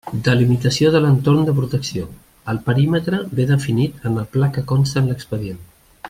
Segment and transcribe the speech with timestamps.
[0.27, 2.07] Delimitació de l'entorn de protecció:
[2.53, 5.61] el perímetre ve definit en el pla que consta en l'expedient.